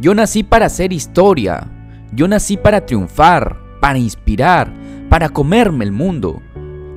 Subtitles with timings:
[0.00, 1.66] Yo nací para hacer historia.
[2.12, 4.72] Yo nací para triunfar, para inspirar,
[5.08, 6.40] para comerme el mundo.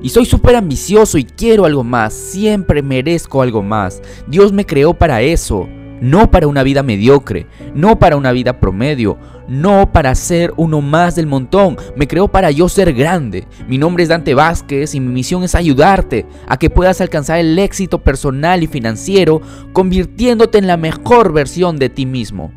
[0.00, 2.14] Y soy súper ambicioso y quiero algo más.
[2.14, 4.00] Siempre merezco algo más.
[4.28, 5.68] Dios me creó para eso.
[6.00, 7.46] No para una vida mediocre.
[7.74, 12.50] No para una vida promedio no para ser uno más del montón, me creó para
[12.50, 13.46] yo ser grande.
[13.68, 17.58] Mi nombre es Dante Vázquez y mi misión es ayudarte a que puedas alcanzar el
[17.58, 19.40] éxito personal y financiero
[19.72, 22.52] convirtiéndote en la mejor versión de ti mismo.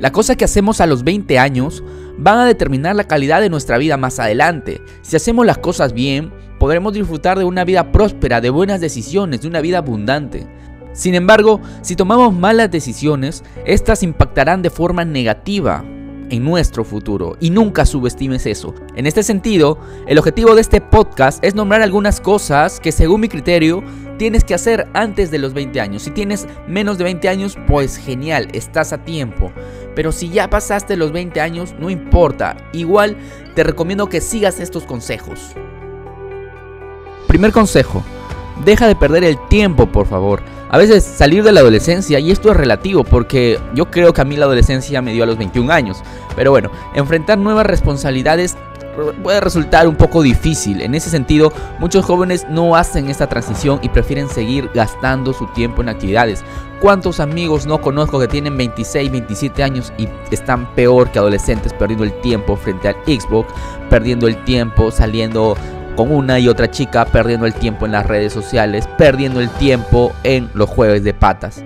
[0.00, 1.82] La cosa que hacemos a los 20 años
[2.16, 4.80] van a determinar la calidad de nuestra vida más adelante.
[5.02, 9.48] Si hacemos las cosas bien, podremos disfrutar de una vida próspera, de buenas decisiones, de
[9.48, 10.46] una vida abundante.
[10.92, 15.84] Sin embargo, si tomamos malas decisiones, estas impactarán de forma negativa
[16.30, 18.74] en nuestro futuro y nunca subestimes eso.
[18.94, 23.28] En este sentido, el objetivo de este podcast es nombrar algunas cosas que según mi
[23.28, 23.82] criterio
[24.18, 26.02] tienes que hacer antes de los 20 años.
[26.02, 29.52] Si tienes menos de 20 años, pues genial, estás a tiempo.
[29.94, 32.56] Pero si ya pasaste los 20 años, no importa.
[32.72, 33.16] Igual
[33.54, 35.52] te recomiendo que sigas estos consejos.
[37.26, 38.02] Primer consejo,
[38.64, 42.50] deja de perder el tiempo, por favor a veces salir de la adolescencia, y esto
[42.50, 45.72] es relativo porque yo creo que a mí la adolescencia me dio a los 21
[45.72, 46.02] años,
[46.36, 48.56] pero bueno, enfrentar nuevas responsabilidades
[49.22, 50.80] puede resultar un poco difícil.
[50.80, 55.82] En ese sentido, muchos jóvenes no hacen esta transición y prefieren seguir gastando su tiempo
[55.82, 56.44] en actividades.
[56.80, 62.04] ¿Cuántos amigos no conozco que tienen 26, 27 años y están peor que adolescentes perdiendo
[62.04, 63.52] el tiempo frente al Xbox,
[63.90, 65.56] perdiendo el tiempo saliendo
[65.98, 70.12] con una y otra chica, perdiendo el tiempo en las redes sociales, perdiendo el tiempo
[70.22, 71.64] en los jueves de patas.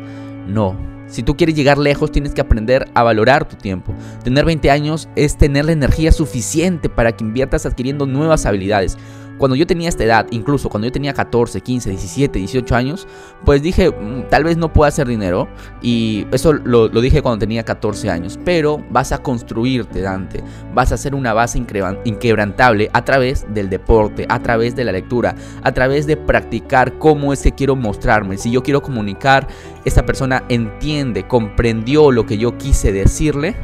[0.49, 0.75] No.
[1.07, 3.93] Si tú quieres llegar lejos, tienes que aprender a valorar tu tiempo.
[4.25, 8.97] Tener 20 años es tener la energía suficiente para que inviertas adquiriendo nuevas habilidades.
[9.43, 13.09] Cuando yo tenía esta edad, incluso cuando yo tenía 14, 15, 17, 18 años,
[13.45, 15.49] pues dije, mm, tal vez no pueda hacer dinero.
[15.83, 18.39] Y eso lo, dije cuando tenía 14 años.
[18.45, 20.45] Pero vas a construirte, Dante.
[20.73, 25.35] Vas a hacer una base inquebrantable a través del deporte, a través de la lectura,
[25.65, 28.39] a través de practicar cómo es que quiero mostrarme.
[28.39, 29.49] Si yo quiero comunicar,
[29.85, 33.57] esta persona entiende, comprendió lo que yo quise decirle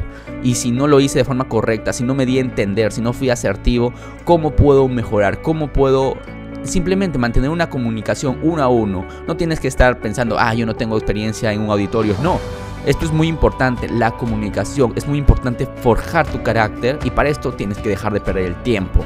[0.43, 3.01] y si no lo hice de forma correcta, si no me di a entender, si
[3.01, 3.93] no fui asertivo,
[4.25, 5.41] ¿cómo puedo mejorar?
[5.41, 6.17] ¿Cómo puedo
[6.63, 9.05] simplemente mantener una comunicación uno a uno?
[9.27, 12.15] No tienes que estar pensando, ah, yo no tengo experiencia en un auditorio.
[12.21, 12.39] No.
[12.85, 17.51] Esto es muy importante, la comunicación, es muy importante forjar tu carácter y para esto
[17.51, 19.03] tienes que dejar de perder el tiempo.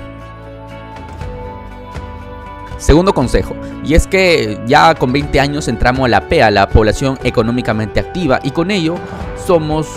[2.78, 7.18] Segundo consejo, y es que ya con 20 años entramos a la PEA, la población
[7.24, 8.96] económicamente activa, y con ello
[9.48, 9.88] somos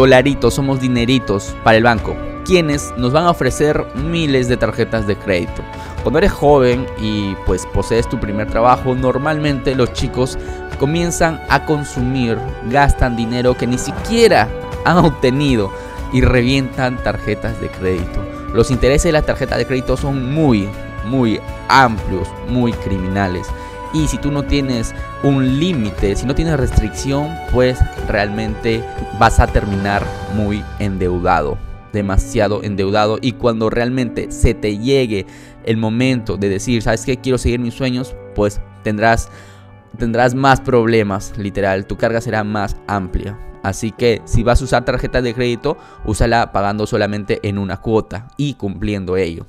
[0.00, 2.16] dolaritos, somos dineritos para el banco,
[2.46, 5.62] quienes nos van a ofrecer miles de tarjetas de crédito.
[6.02, 10.38] Cuando eres joven y pues posees tu primer trabajo, normalmente los chicos
[10.78, 12.38] comienzan a consumir,
[12.70, 14.48] gastan dinero que ni siquiera
[14.86, 15.70] han obtenido
[16.14, 18.24] y revientan tarjetas de crédito.
[18.54, 20.66] Los intereses de la tarjeta de crédito son muy,
[21.04, 21.38] muy
[21.68, 23.46] amplios, muy criminales.
[23.92, 28.84] Y si tú no tienes un límite, si no tienes restricción, pues realmente
[29.18, 31.58] vas a terminar muy endeudado,
[31.92, 33.18] demasiado endeudado.
[33.20, 35.26] Y cuando realmente se te llegue
[35.64, 37.16] el momento de decir, ¿sabes qué?
[37.16, 39.28] Quiero seguir mis sueños, pues tendrás,
[39.98, 41.86] tendrás más problemas, literal.
[41.86, 43.36] Tu carga será más amplia.
[43.64, 48.28] Así que si vas a usar tarjeta de crédito, úsala pagando solamente en una cuota
[48.36, 49.46] y cumpliendo ello.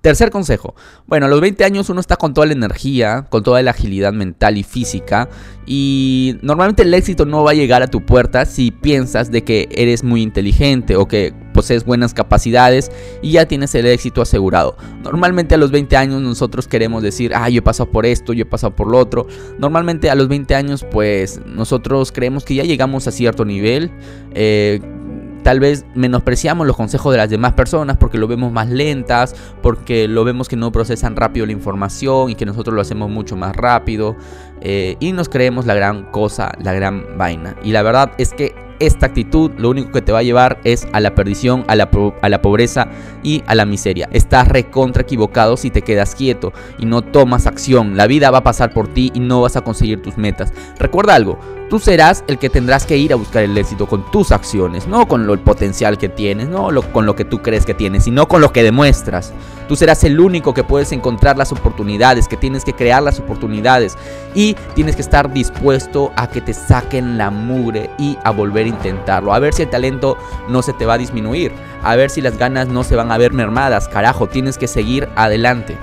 [0.00, 0.74] Tercer consejo.
[1.06, 4.14] Bueno, a los 20 años uno está con toda la energía, con toda la agilidad
[4.14, 5.28] mental y física.
[5.66, 9.68] Y normalmente el éxito no va a llegar a tu puerta si piensas de que
[9.70, 12.90] eres muy inteligente o que posees buenas capacidades
[13.20, 14.74] y ya tienes el éxito asegurado.
[15.04, 18.42] Normalmente a los 20 años nosotros queremos decir, ah, yo he pasado por esto, yo
[18.42, 19.26] he pasado por lo otro.
[19.58, 23.90] Normalmente a los 20 años pues nosotros creemos que ya llegamos a cierto nivel.
[24.32, 24.80] Eh,
[25.42, 30.08] Tal vez menospreciamos los consejos de las demás personas porque lo vemos más lentas, porque
[30.08, 33.56] lo vemos que no procesan rápido la información y que nosotros lo hacemos mucho más
[33.56, 34.16] rápido.
[34.60, 37.56] Eh, y nos creemos la gran cosa, la gran vaina.
[37.62, 40.88] Y la verdad es que esta actitud lo único que te va a llevar es
[40.92, 41.90] a la perdición, a la,
[42.22, 42.88] a la pobreza
[43.22, 44.08] y a la miseria.
[44.10, 47.96] Estás recontra equivocado si te quedas quieto y no tomas acción.
[47.96, 50.52] La vida va a pasar por ti y no vas a conseguir tus metas.
[50.78, 51.38] Recuerda algo,
[51.70, 55.06] Tú serás el que tendrás que ir a buscar el éxito con tus acciones, no
[55.06, 58.40] con el potencial que tienes, no con lo que tú crees que tienes, sino con
[58.40, 59.32] lo que demuestras.
[59.68, 63.96] Tú serás el único que puedes encontrar las oportunidades, que tienes que crear las oportunidades
[64.34, 68.70] y tienes que estar dispuesto a que te saquen la mugre y a volver a
[68.70, 69.32] intentarlo.
[69.32, 70.16] A ver si el talento
[70.48, 71.52] no se te va a disminuir,
[71.84, 73.86] a ver si las ganas no se van a ver mermadas.
[73.86, 75.78] Carajo, tienes que seguir adelante.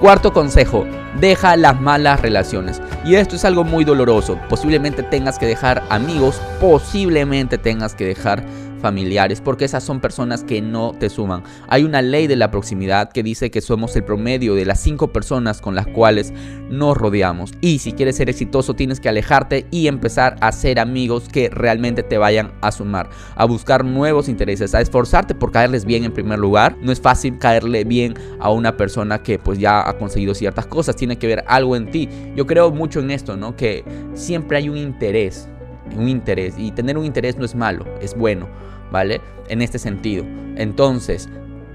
[0.00, 0.84] Cuarto consejo,
[1.20, 2.82] deja las malas relaciones.
[3.06, 4.36] Y esto es algo muy doloroso.
[4.48, 8.42] Posiblemente tengas que dejar amigos, posiblemente tengas que dejar
[8.86, 11.42] familiares, porque esas son personas que no te suman.
[11.66, 15.12] Hay una ley de la proximidad que dice que somos el promedio de las cinco
[15.12, 16.32] personas con las cuales
[16.70, 17.50] nos rodeamos.
[17.60, 22.04] Y si quieres ser exitoso, tienes que alejarte y empezar a ser amigos que realmente
[22.04, 26.38] te vayan a sumar, a buscar nuevos intereses, a esforzarte por caerles bien en primer
[26.38, 26.76] lugar.
[26.80, 30.94] No es fácil caerle bien a una persona que pues ya ha conseguido ciertas cosas,
[30.94, 32.08] tiene que ver algo en ti.
[32.36, 33.56] Yo creo mucho en esto, ¿no?
[33.56, 33.84] Que
[34.14, 35.48] siempre hay un interés
[35.94, 36.54] un interés.
[36.58, 38.48] Y tener un interés no es malo, es bueno,
[38.90, 39.20] ¿vale?
[39.48, 40.24] En este sentido.
[40.56, 41.28] Entonces,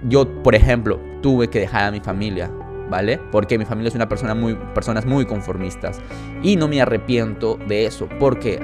[0.07, 2.51] yo, por ejemplo, tuve que dejar a mi familia,
[2.89, 3.19] ¿vale?
[3.31, 5.99] Porque mi familia es una persona muy, personas muy conformistas.
[6.41, 8.59] Y no me arrepiento de eso, porque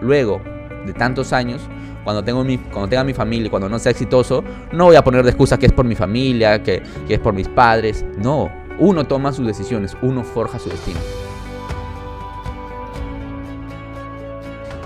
[0.00, 0.40] luego
[0.86, 1.60] de tantos años,
[2.04, 5.02] cuando, tengo mi, cuando tenga mi familia y cuando no sea exitoso, no voy a
[5.02, 8.04] poner de excusa que es por mi familia, que, que es por mis padres.
[8.18, 11.00] No, uno toma sus decisiones, uno forja su destino.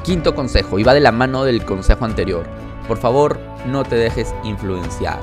[0.03, 2.45] Quinto consejo, y va de la mano del consejo anterior.
[2.91, 5.21] Por favor, no te dejes influenciar.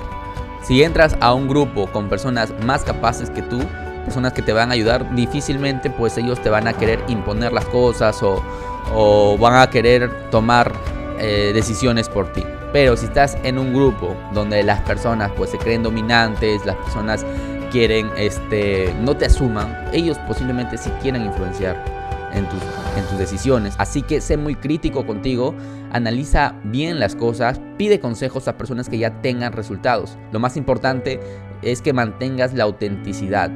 [0.63, 3.59] Si entras a un grupo con personas más capaces que tú,
[4.05, 7.65] personas que te van a ayudar, difícilmente pues ellos te van a querer imponer las
[7.65, 10.71] cosas o, van a querer tomar
[11.19, 12.41] eh, decisiones por ti.
[12.71, 17.25] Pero si estás en un grupo donde las personas pues se creen dominantes, las personas
[17.69, 21.96] quieren este no te asuman, ellos posiblemente sí quieran influenciar
[22.37, 23.75] en tus, decisiones.
[23.77, 25.55] Así que sé muy crítico contigo,
[25.91, 30.17] analiza bien las cosas, pide consejos a personas que ya tengan resultados.
[30.31, 31.19] Lo más importante
[31.61, 33.51] es que mantengas la autenticidad,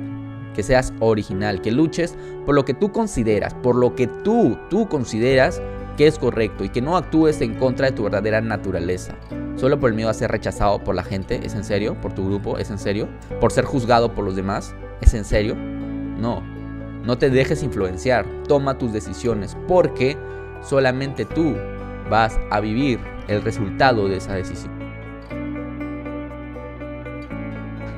[0.55, 4.87] que seas original, que luches por lo que tú consideras, por lo que tú, tú
[4.87, 5.61] consideras
[5.97, 9.15] que es correcto y que no actúes en contra de tu verdadera naturaleza.
[9.55, 11.99] Solo por el miedo a ser rechazado por la gente, ¿es en serio?
[12.01, 12.57] ¿Por tu grupo?
[12.57, 13.07] ¿Es en serio?
[13.39, 14.73] ¿Por ser juzgado por los demás?
[15.01, 15.55] ¿Es en serio?
[15.55, 16.41] No,
[17.03, 20.17] no te dejes influenciar, toma tus decisiones porque
[20.61, 21.55] solamente tú
[22.09, 24.71] vas a vivir el resultado de esa decisión.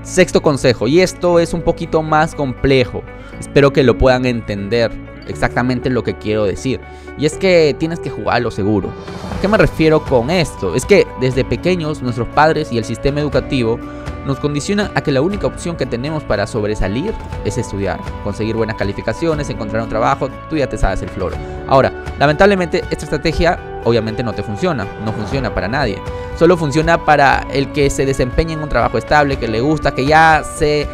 [0.03, 3.03] Sexto consejo, y esto es un poquito más complejo,
[3.39, 4.91] espero que lo puedan entender
[5.27, 6.79] exactamente lo que quiero decir.
[7.17, 8.89] Y es que tienes que jugar lo seguro.
[8.89, 10.75] ¿A qué me refiero con esto?
[10.75, 13.79] Es que desde pequeños nuestros padres y el sistema educativo
[14.25, 17.13] nos condicionan a que la única opción que tenemos para sobresalir
[17.45, 21.35] es estudiar, conseguir buenas calificaciones, encontrar un trabajo, tú ya te sabes el floro.
[21.67, 26.01] Ahora, lamentablemente esta estrategia obviamente no te funciona, no funciona para nadie.
[26.37, 30.05] Solo funciona para el que se desempeña en un trabajo estable, que le gusta, que
[30.05, 30.87] ya se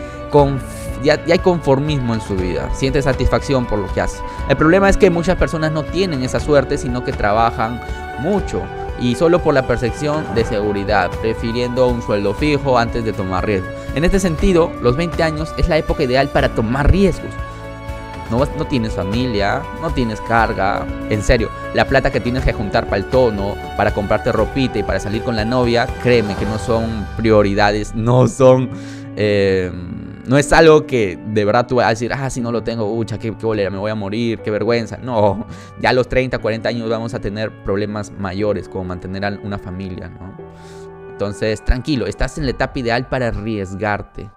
[1.04, 4.22] ya, hay conformismo en su vida, siente satisfacción por lo que hace.
[4.48, 7.82] El problema es que muchas personas no tienen esa suerte, sino que trabajan
[8.20, 8.62] mucho
[9.02, 13.72] y solo por la percepción de seguridad, prefiriendo un sueldo fijo antes de tomar riesgos.
[13.96, 17.32] En este sentido, los 20 años es la época ideal para tomar riesgos.
[18.30, 20.86] No, no tienes familia, no tienes carga.
[21.10, 24.84] En serio, la plata que tienes que juntar para el tono, para comprarte ropita y
[24.84, 28.70] para salir con la novia, créeme que no son prioridades, no son...
[29.16, 29.72] Eh,
[30.30, 32.94] no es algo que de verdad tú vas a decir, ah, si no lo tengo,
[32.94, 34.98] ucha, qué, qué bolera, me voy a morir, qué vergüenza.
[34.98, 35.48] No,
[35.82, 40.08] ya a los 30, 40 años vamos a tener problemas mayores como mantener una familia,
[40.08, 40.38] ¿no?
[41.10, 44.30] Entonces, tranquilo, estás en la etapa ideal para arriesgarte.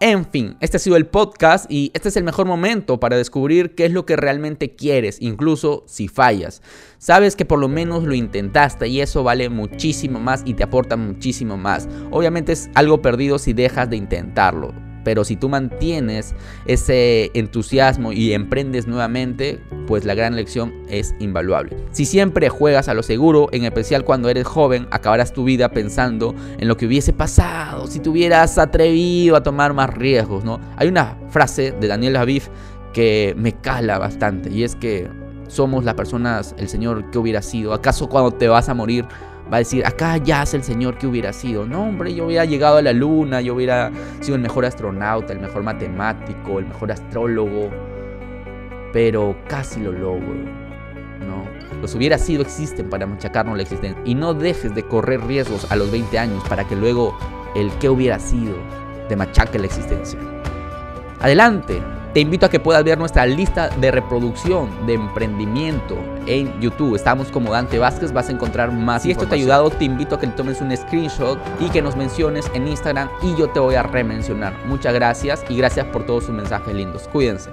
[0.00, 3.74] En fin, este ha sido el podcast y este es el mejor momento para descubrir
[3.74, 6.62] qué es lo que realmente quieres, incluso si fallas.
[6.96, 10.96] Sabes que por lo menos lo intentaste y eso vale muchísimo más y te aporta
[10.96, 11.88] muchísimo más.
[12.10, 16.34] Obviamente es algo perdido si dejas de intentarlo pero si tú mantienes
[16.66, 21.74] ese entusiasmo y emprendes nuevamente, pues la gran lección es invaluable.
[21.92, 26.34] Si siempre juegas a lo seguro, en especial cuando eres joven, acabarás tu vida pensando
[26.58, 30.60] en lo que hubiese pasado si te hubieras atrevido a tomar más riesgos, ¿no?
[30.76, 32.42] Hay una frase de Daniel Aviv
[32.92, 35.08] que me cala bastante y es que
[35.46, 37.72] somos las personas, el Señor que hubiera sido.
[37.72, 39.06] ¿Acaso cuando te vas a morir
[39.52, 41.66] va a decir, acá ya es el Señor que hubiera sido.
[41.66, 43.90] No, hombre, yo hubiera llegado a la luna, yo hubiera
[44.20, 47.70] sido el mejor astronauta, el mejor matemático, el mejor astrólogo,
[48.92, 50.34] pero casi lo logro.
[51.26, 51.44] No,
[51.80, 54.00] los hubiera sido existen para machacarnos la existencia.
[54.04, 57.16] Y no dejes de correr riesgos a los 20 años para que luego
[57.54, 58.54] el que hubiera sido
[59.08, 60.18] te machaque la existencia.
[61.20, 61.82] Adelante,
[62.18, 65.96] te invito a que puedas ver nuestra lista de reproducción de emprendimiento
[66.26, 66.96] en YouTube.
[66.96, 69.02] Estamos como Dante Vázquez, vas a encontrar más.
[69.02, 71.94] Si esto te ha ayudado, te invito a que tomes un screenshot y que nos
[71.94, 74.52] menciones en Instagram y yo te voy a remencionar.
[74.66, 77.06] Muchas gracias y gracias por todos sus mensajes lindos.
[77.06, 77.50] Cuídense.